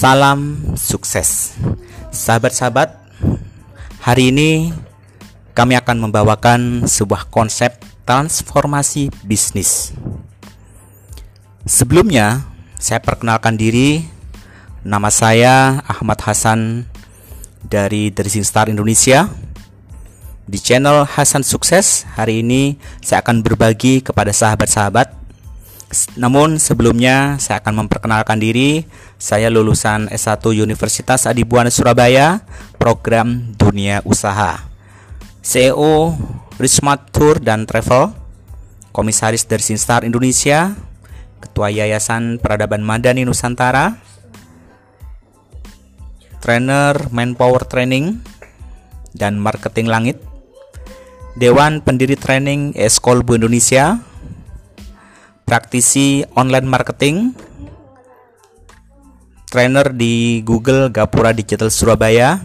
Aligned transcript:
Salam 0.00 0.56
sukses, 0.80 1.60
sahabat-sahabat. 2.08 2.88
Hari 4.00 4.32
ini 4.32 4.72
kami 5.52 5.76
akan 5.76 6.08
membawakan 6.08 6.88
sebuah 6.88 7.28
konsep 7.28 7.76
transformasi 8.08 9.12
bisnis. 9.28 9.92
Sebelumnya, 11.68 12.48
saya 12.80 13.04
perkenalkan 13.04 13.60
diri. 13.60 14.08
Nama 14.88 15.12
saya 15.12 15.84
Ahmad 15.84 16.24
Hasan 16.24 16.88
dari 17.60 18.08
Dressing 18.08 18.40
Star 18.48 18.72
Indonesia. 18.72 19.28
Di 20.48 20.56
channel 20.64 21.04
Hasan 21.04 21.44
Sukses, 21.44 22.08
hari 22.16 22.40
ini 22.40 22.80
saya 23.04 23.20
akan 23.20 23.44
berbagi 23.44 24.00
kepada 24.00 24.32
sahabat-sahabat 24.32 25.19
namun 26.14 26.62
sebelumnya 26.62 27.34
saya 27.42 27.58
akan 27.58 27.86
memperkenalkan 27.86 28.38
diri. 28.38 28.86
Saya 29.18 29.50
lulusan 29.50 30.06
S1 30.08 30.40
Universitas 30.54 31.26
Adibuana 31.26 31.68
Surabaya, 31.68 32.46
program 32.78 33.52
Dunia 33.58 34.00
Usaha. 34.06 34.70
CEO 35.42 36.14
Richmart 36.60 37.10
Tour 37.10 37.42
dan 37.42 37.66
Travel, 37.66 38.12
Komisaris 38.92 39.48
dari 39.48 39.64
Sinstar 39.64 40.06
Indonesia, 40.06 40.76
Ketua 41.40 41.72
Yayasan 41.72 42.38
Peradaban 42.38 42.84
Madani 42.84 43.24
Nusantara, 43.24 43.96
Trainer 46.44 47.08
Manpower 47.08 47.64
Training 47.64 48.20
dan 49.16 49.40
Marketing 49.40 49.88
Langit, 49.88 50.20
Dewan 51.40 51.80
Pendiri 51.80 52.14
Training 52.20 52.76
Eskolbu 52.76 53.40
Indonesia, 53.40 54.04
praktisi 55.50 56.22
online 56.38 56.70
marketing, 56.70 57.34
trainer 59.50 59.90
di 59.90 60.46
Google 60.46 60.94
Gapura 60.94 61.34
Digital 61.34 61.74
Surabaya, 61.74 62.38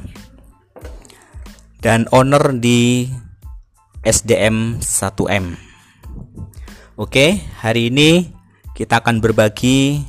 dan 1.86 2.10
owner 2.10 2.50
di 2.58 3.06
SDM 4.02 4.82
1M. 4.82 5.54
Oke, 6.98 7.46
hari 7.62 7.94
ini 7.94 8.34
kita 8.74 9.06
akan 9.06 9.22
berbagi 9.22 10.02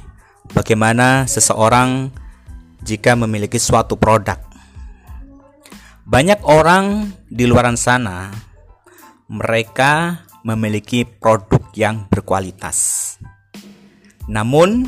bagaimana 0.57 1.29
seseorang 1.29 2.09
jika 2.81 3.13
memiliki 3.13 3.61
suatu 3.61 4.01
produk. 4.01 4.41
Banyak 6.09 6.41
orang 6.49 7.13
di 7.29 7.45
luar 7.45 7.69
sana 7.77 8.33
mereka 9.29 10.25
memiliki 10.47 11.03
produk 11.03 11.59
yang 11.75 12.07
berkualitas. 12.07 13.19
Namun, 14.31 14.87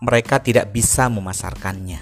mereka 0.00 0.40
tidak 0.40 0.72
bisa 0.72 1.12
memasarkannya. 1.12 2.00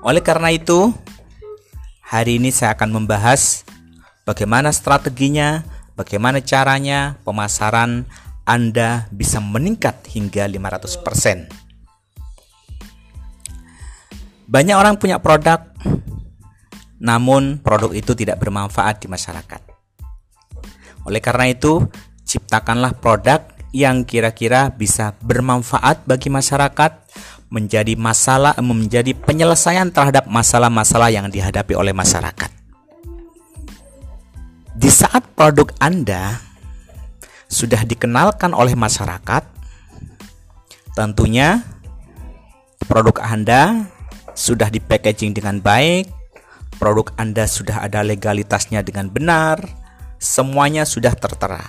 Oleh 0.00 0.24
karena 0.24 0.48
itu, 0.56 0.88
hari 2.00 2.40
ini 2.40 2.48
saya 2.48 2.72
akan 2.72 2.96
membahas 2.96 3.68
bagaimana 4.24 4.72
strateginya, 4.72 5.60
bagaimana 6.00 6.40
caranya 6.40 7.20
pemasaran 7.20 8.08
Anda 8.48 9.12
bisa 9.12 9.36
meningkat 9.44 10.00
hingga 10.08 10.48
500%. 10.48 11.52
Banyak 14.46 14.76
orang 14.78 14.96
punya 14.96 15.18
produk, 15.18 15.60
namun 17.02 17.58
produk 17.60 17.90
itu 17.92 18.14
tidak 18.14 18.38
bermanfaat 18.38 19.02
di 19.02 19.10
masyarakat. 19.10 19.75
Oleh 21.06 21.22
karena 21.22 21.46
itu, 21.46 21.86
ciptakanlah 22.26 22.98
produk 22.98 23.46
yang 23.70 24.02
kira-kira 24.02 24.74
bisa 24.74 25.14
bermanfaat 25.22 26.02
bagi 26.02 26.26
masyarakat, 26.26 27.06
menjadi 27.46 27.94
masalah 27.94 28.58
menjadi 28.58 29.14
penyelesaian 29.14 29.94
terhadap 29.94 30.26
masalah-masalah 30.26 31.14
yang 31.14 31.30
dihadapi 31.30 31.78
oleh 31.78 31.94
masyarakat. 31.94 32.50
Di 34.76 34.90
saat 34.90 35.22
produk 35.38 35.70
Anda 35.78 36.42
sudah 37.46 37.86
dikenalkan 37.86 38.50
oleh 38.50 38.74
masyarakat, 38.74 39.46
tentunya 40.98 41.62
produk 42.90 43.22
Anda 43.22 43.86
sudah 44.34 44.68
di 44.68 44.82
packaging 44.82 45.32
dengan 45.32 45.62
baik, 45.62 46.10
produk 46.82 47.14
Anda 47.16 47.46
sudah 47.46 47.86
ada 47.86 48.02
legalitasnya 48.02 48.82
dengan 48.82 49.08
benar, 49.08 49.85
semuanya 50.16 50.88
sudah 50.88 51.12
tertera, 51.16 51.62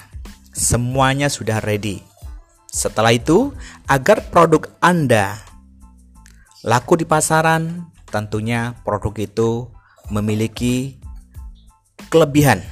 semuanya 0.51 1.27
sudah 1.27 1.59
ready. 1.63 2.03
Setelah 2.67 3.15
itu, 3.15 3.55
agar 3.87 4.27
produk 4.29 4.69
Anda 4.83 5.39
laku 6.67 6.99
di 6.99 7.05
pasaran, 7.07 7.87
tentunya 8.11 8.75
produk 8.83 9.15
itu 9.15 9.71
memiliki 10.11 10.99
kelebihan. 12.11 12.63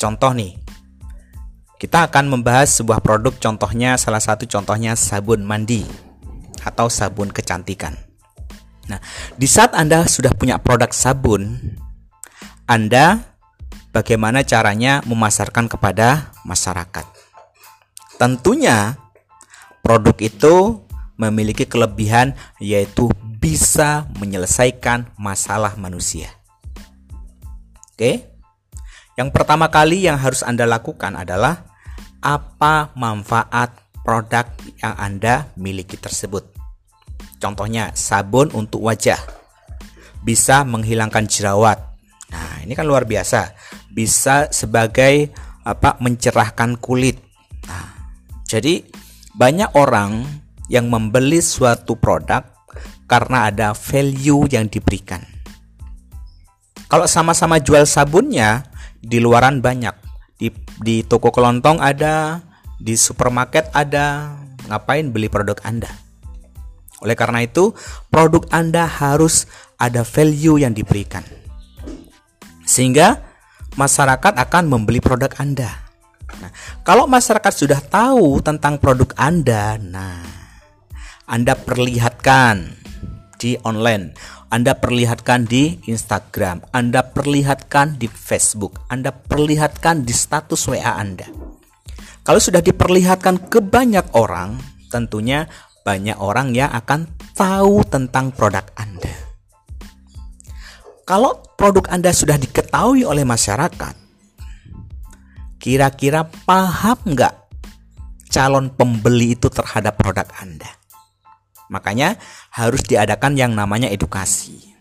Contoh 0.00 0.32
nih, 0.36 0.56
kita 1.80 2.08
akan 2.08 2.32
membahas 2.32 2.80
sebuah 2.80 3.04
produk 3.04 3.32
contohnya 3.36 4.00
salah 4.00 4.20
satu 4.20 4.48
contohnya 4.48 4.96
sabun 4.96 5.44
mandi 5.44 5.84
atau 6.64 6.88
sabun 6.88 7.28
kecantikan. 7.28 7.92
Nah, 8.88 9.00
di 9.36 9.48
saat 9.48 9.72
Anda 9.72 10.04
sudah 10.04 10.32
punya 10.36 10.60
produk 10.60 10.92
sabun, 10.92 11.76
anda 12.64 13.36
bagaimana 13.92 14.40
caranya 14.40 15.04
memasarkan 15.04 15.68
kepada 15.68 16.32
masyarakat. 16.48 17.04
Tentunya 18.16 18.96
produk 19.84 20.16
itu 20.16 20.80
memiliki 21.20 21.68
kelebihan 21.68 22.32
yaitu 22.56 23.12
bisa 23.36 24.08
menyelesaikan 24.16 25.12
masalah 25.20 25.76
manusia. 25.76 26.32
Oke. 27.92 28.32
Yang 29.14 29.30
pertama 29.30 29.70
kali 29.70 30.08
yang 30.08 30.18
harus 30.18 30.42
Anda 30.42 30.66
lakukan 30.66 31.14
adalah 31.14 31.70
apa 32.18 32.90
manfaat 32.98 33.70
produk 34.02 34.48
yang 34.82 34.96
Anda 34.98 35.52
miliki 35.54 35.94
tersebut. 35.94 36.50
Contohnya 37.38 37.94
sabun 37.94 38.50
untuk 38.56 38.82
wajah. 38.82 39.20
Bisa 40.24 40.64
menghilangkan 40.66 41.28
jerawat, 41.28 41.93
ini 42.64 42.72
kan 42.72 42.88
luar 42.88 43.04
biasa. 43.04 43.52
Bisa 43.92 44.48
sebagai 44.48 45.30
apa? 45.64 45.96
mencerahkan 46.00 46.80
kulit. 46.80 47.20
Nah, 47.68 48.12
jadi 48.44 48.84
banyak 49.36 49.76
orang 49.76 50.24
yang 50.72 50.88
membeli 50.88 51.44
suatu 51.44 51.96
produk 51.96 52.44
karena 53.04 53.52
ada 53.52 53.68
value 53.76 54.48
yang 54.48 54.68
diberikan. 54.68 55.20
Kalau 56.88 57.08
sama-sama 57.08 57.60
jual 57.60 57.88
sabunnya, 57.88 58.68
di 59.00 59.20
luaran 59.20 59.60
banyak. 59.60 59.92
Di, 60.40 60.52
di 60.80 61.04
toko 61.04 61.32
kelontong 61.32 61.80
ada, 61.80 62.40
di 62.80 62.96
supermarket 62.96 63.72
ada. 63.72 64.36
Ngapain 64.64 65.12
beli 65.12 65.28
produk 65.28 65.60
Anda? 65.64 65.92
Oleh 67.04 67.16
karena 67.16 67.44
itu, 67.44 67.76
produk 68.08 68.48
Anda 68.48 68.88
harus 68.88 69.44
ada 69.76 70.04
value 70.06 70.64
yang 70.64 70.72
diberikan 70.72 71.43
sehingga 72.64 73.20
masyarakat 73.76 74.34
akan 74.34 74.64
membeli 74.66 74.98
produk 74.98 75.30
Anda. 75.38 75.70
Nah, 76.40 76.50
kalau 76.82 77.06
masyarakat 77.06 77.52
sudah 77.54 77.80
tahu 77.84 78.42
tentang 78.42 78.80
produk 78.82 79.12
Anda, 79.14 79.78
nah, 79.78 80.24
Anda 81.28 81.54
perlihatkan 81.54 82.74
di 83.38 83.54
online, 83.62 84.16
Anda 84.50 84.74
perlihatkan 84.78 85.46
di 85.46 85.78
Instagram, 85.86 86.64
Anda 86.74 87.06
perlihatkan 87.06 88.00
di 88.00 88.08
Facebook, 88.10 88.82
Anda 88.90 89.12
perlihatkan 89.14 90.02
di 90.02 90.14
status 90.14 90.66
WA 90.70 90.98
Anda. 90.98 91.28
Kalau 92.24 92.40
sudah 92.40 92.64
diperlihatkan 92.64 93.52
ke 93.52 93.60
banyak 93.60 94.16
orang, 94.16 94.56
tentunya 94.88 95.44
banyak 95.84 96.16
orang 96.16 96.56
yang 96.56 96.72
akan 96.72 97.04
tahu 97.36 97.84
tentang 97.84 98.32
produk 98.32 98.64
Anda. 98.78 98.93
Kalau 101.04 101.36
produk 101.60 101.84
Anda 101.92 102.16
sudah 102.16 102.40
diketahui 102.40 103.04
oleh 103.04 103.28
masyarakat, 103.28 103.92
kira-kira 105.60 106.24
paham 106.48 106.96
nggak 107.12 107.34
calon 108.32 108.72
pembeli 108.72 109.36
itu 109.36 109.52
terhadap 109.52 110.00
produk 110.00 110.24
Anda? 110.40 110.68
Makanya 111.68 112.16
harus 112.56 112.80
diadakan 112.88 113.36
yang 113.36 113.52
namanya 113.52 113.92
edukasi. 113.92 114.72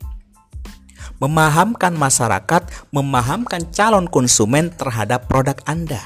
Memahamkan 1.19 1.91
masyarakat, 1.91 2.71
memahamkan 2.95 3.67
calon 3.75 4.07
konsumen 4.07 4.71
terhadap 4.71 5.27
produk 5.27 5.59
Anda. 5.67 5.99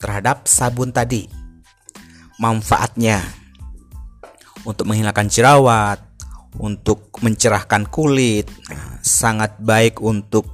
Terhadap 0.00 0.48
sabun 0.48 0.96
tadi. 0.96 1.28
Manfaatnya 2.40 3.20
untuk 4.64 4.88
menghilangkan 4.88 5.28
jerawat, 5.28 6.09
untuk 6.58 7.14
mencerahkan 7.22 7.86
kulit, 7.92 8.50
sangat 9.04 9.54
baik 9.62 10.02
untuk 10.02 10.46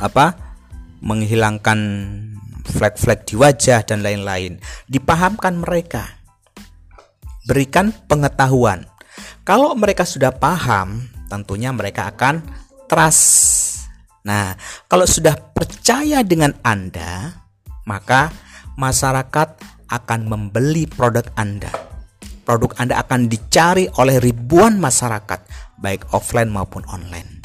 apa? 0.00 0.46
menghilangkan 0.96 1.78
flek-flek 2.66 3.28
di 3.30 3.38
wajah 3.38 3.84
dan 3.86 4.02
lain-lain. 4.02 4.58
Dipahamkan 4.90 5.62
mereka. 5.62 6.18
berikan 7.46 7.94
pengetahuan. 8.10 8.90
Kalau 9.46 9.78
mereka 9.78 10.02
sudah 10.02 10.34
paham, 10.34 11.06
tentunya 11.30 11.70
mereka 11.70 12.10
akan 12.10 12.42
trust. 12.90 13.86
Nah, 14.26 14.58
kalau 14.90 15.06
sudah 15.06 15.38
percaya 15.54 16.26
dengan 16.26 16.58
Anda, 16.66 17.38
maka 17.86 18.34
masyarakat 18.74 19.62
akan 19.86 20.20
membeli 20.26 20.90
produk 20.90 21.30
Anda. 21.38 21.70
Produk 22.46 22.78
Anda 22.78 23.02
akan 23.02 23.26
dicari 23.26 23.90
oleh 23.98 24.22
ribuan 24.22 24.78
masyarakat, 24.78 25.42
baik 25.82 26.14
offline 26.14 26.46
maupun 26.46 26.86
online. 26.86 27.42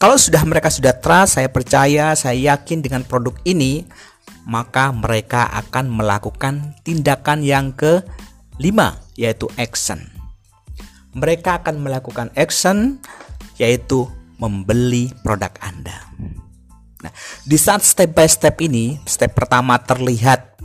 Kalau 0.00 0.16
sudah 0.16 0.40
mereka 0.48 0.72
sudah 0.72 0.96
trust, 0.96 1.36
saya 1.36 1.52
percaya, 1.52 2.16
saya 2.16 2.56
yakin 2.56 2.80
dengan 2.80 3.04
produk 3.04 3.36
ini, 3.44 3.84
maka 4.48 4.88
mereka 4.96 5.44
akan 5.52 5.92
melakukan 5.92 6.72
tindakan 6.80 7.44
yang 7.44 7.76
kelima, 7.76 8.96
yaitu 9.12 9.44
action. 9.60 10.00
Mereka 11.12 11.60
akan 11.60 11.84
melakukan 11.84 12.32
action, 12.32 12.96
yaitu 13.60 14.08
membeli 14.40 15.12
produk 15.20 15.52
Anda. 15.60 16.08
Nah, 17.04 17.12
di 17.44 17.58
saat 17.60 17.84
step 17.84 18.16
by 18.16 18.24
step 18.24 18.56
ini, 18.64 18.96
step 19.04 19.36
pertama 19.36 19.76
terlihat 19.82 20.56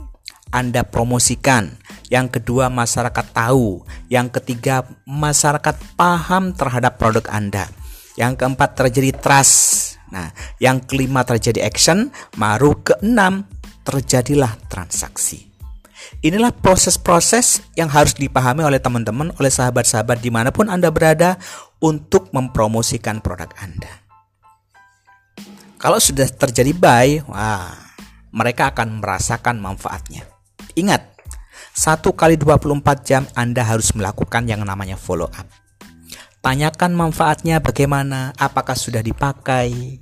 Anda 0.48 0.86
promosikan, 0.86 1.76
yang 2.14 2.30
kedua 2.30 2.70
masyarakat 2.70 3.26
tahu, 3.34 3.82
yang 4.06 4.30
ketiga 4.30 4.86
masyarakat 5.02 5.74
paham 5.98 6.54
terhadap 6.54 6.94
produk 6.94 7.26
Anda. 7.26 7.66
Yang 8.14 8.38
keempat 8.38 8.78
terjadi 8.78 9.10
trust. 9.18 9.98
Nah, 10.14 10.30
yang 10.62 10.78
kelima 10.78 11.26
terjadi 11.26 11.66
action, 11.66 12.14
baru 12.38 12.78
keenam 12.86 13.50
terjadilah 13.82 14.54
transaksi. 14.70 15.50
Inilah 16.22 16.54
proses-proses 16.54 17.66
yang 17.74 17.90
harus 17.90 18.14
dipahami 18.14 18.62
oleh 18.62 18.78
teman-teman, 18.78 19.34
oleh 19.42 19.50
sahabat-sahabat 19.50 20.22
di 20.22 20.30
mana 20.30 20.54
pun 20.54 20.70
Anda 20.70 20.94
berada 20.94 21.34
untuk 21.82 22.30
mempromosikan 22.30 23.18
produk 23.18 23.50
Anda. 23.58 23.90
Kalau 25.82 25.98
sudah 25.98 26.30
terjadi 26.30 26.70
buy, 26.70 27.26
wah, 27.26 27.74
mereka 28.30 28.70
akan 28.70 29.02
merasakan 29.02 29.58
manfaatnya. 29.58 30.22
Ingat, 30.78 31.13
satu 31.74 32.14
kali 32.14 32.38
24 32.38 33.02
jam 33.02 33.26
Anda 33.34 33.66
harus 33.66 33.90
melakukan 33.98 34.46
yang 34.46 34.62
namanya 34.62 34.94
follow 34.94 35.26
up. 35.26 35.50
Tanyakan 36.38 36.94
manfaatnya 36.94 37.58
bagaimana, 37.58 38.30
apakah 38.38 38.78
sudah 38.78 39.02
dipakai. 39.02 39.98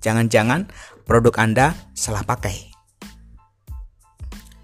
Jangan-jangan 0.00 0.72
produk 1.04 1.36
Anda 1.36 1.76
salah 1.92 2.24
pakai. 2.24 2.72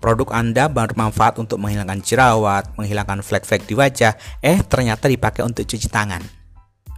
Produk 0.00 0.32
Anda 0.32 0.72
bermanfaat 0.72 1.36
untuk 1.36 1.60
menghilangkan 1.60 2.00
jerawat, 2.00 2.72
menghilangkan 2.80 3.20
flek-flek 3.20 3.68
di 3.68 3.76
wajah, 3.76 4.16
eh 4.40 4.64
ternyata 4.64 5.04
dipakai 5.04 5.44
untuk 5.44 5.68
cuci 5.68 5.92
tangan. 5.92 6.24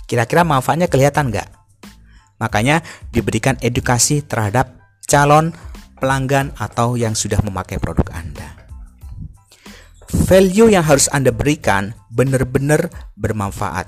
Kira-kira 0.06 0.46
manfaatnya 0.46 0.86
kelihatan 0.86 1.34
nggak? 1.34 1.48
Makanya 2.38 2.86
diberikan 3.10 3.58
edukasi 3.58 4.22
terhadap 4.22 4.78
calon 5.10 5.50
pelanggan 5.98 6.54
atau 6.54 6.94
yang 6.94 7.18
sudah 7.18 7.42
memakai 7.42 7.82
produk 7.82 8.06
Anda. 8.14 8.59
Value 10.10 10.74
yang 10.74 10.82
harus 10.82 11.06
Anda 11.14 11.30
berikan 11.30 11.94
benar-benar 12.10 12.90
bermanfaat. 13.14 13.86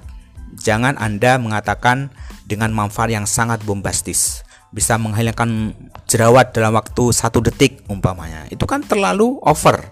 Jangan 0.55 0.95
Anda 0.95 1.41
mengatakan 1.43 2.15
dengan 2.47 2.71
manfaat 2.71 3.11
yang 3.11 3.27
sangat 3.27 3.67
bombastis. 3.67 4.47
Bisa 4.71 4.97
menghilangkan 4.97 5.75
jerawat 6.07 6.55
dalam 6.55 6.79
waktu 6.79 7.11
satu 7.11 7.43
detik 7.43 7.83
umpamanya. 7.91 8.47
Itu 8.49 8.65
kan 8.71 8.87
terlalu 8.87 9.43
over. 9.43 9.83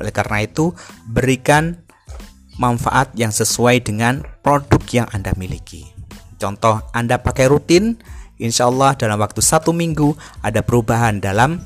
Oleh 0.00 0.12
karena 0.14 0.42
itu 0.42 0.72
berikan 1.04 1.84
manfaat 2.58 3.14
yang 3.14 3.30
sesuai 3.30 3.84
dengan 3.84 4.24
produk 4.42 4.82
yang 4.90 5.06
anda 5.14 5.36
miliki. 5.38 5.86
Contoh 6.40 6.82
anda 6.94 7.20
pakai 7.20 7.46
rutin 7.50 7.98
insya 8.38 8.70
Allah 8.70 8.94
dalam 8.94 9.18
waktu 9.18 9.42
satu 9.42 9.74
minggu 9.74 10.14
ada 10.42 10.62
perubahan 10.62 11.22
dalam 11.22 11.62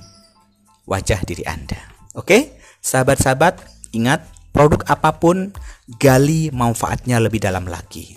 wajah 0.85 1.21
diri 1.25 1.45
anda. 1.49 1.79
Oke? 2.13 2.61
Sahabat-sahabat 2.83 3.72
ingat 3.93 4.25
produk 4.53 4.85
apa 4.89 5.17
pun 5.17 5.53
gali 5.97 6.53
manfaatnya 6.53 7.21
lebih 7.21 7.41
dalam 7.41 7.69
lagi 7.69 8.17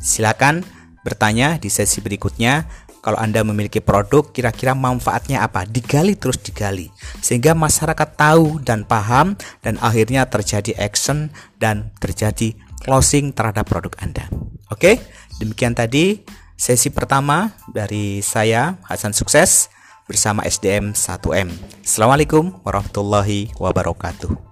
silakan 0.00 0.64
bertanya 1.04 1.60
di 1.60 1.68
sesi 1.68 2.00
berikutnya 2.00 2.84
kalau 3.04 3.20
Anda 3.20 3.44
memiliki 3.44 3.84
produk, 3.84 4.32
kira-kira 4.32 4.72
manfaatnya 4.72 5.44
apa? 5.44 5.68
Digali 5.68 6.16
terus 6.16 6.40
digali. 6.40 6.88
Sehingga 7.20 7.52
masyarakat 7.52 8.16
tahu 8.16 8.64
dan 8.64 8.88
paham 8.88 9.36
dan 9.60 9.76
akhirnya 9.84 10.24
terjadi 10.24 10.72
action 10.80 11.28
dan 11.60 11.92
terjadi 12.00 12.56
closing 12.80 13.36
terhadap 13.36 13.68
produk 13.68 13.92
Anda. 14.00 14.24
Oke, 14.72 15.04
demikian 15.36 15.76
tadi 15.76 16.24
sesi 16.56 16.88
pertama 16.88 17.52
dari 17.68 18.24
saya 18.24 18.80
Hasan 18.88 19.12
Sukses 19.12 19.68
bersama 20.04 20.44
SDM 20.44 20.92
1M. 20.92 21.48
Assalamualaikum 21.80 22.60
warahmatullahi 22.60 23.52
wabarakatuh. 23.56 24.43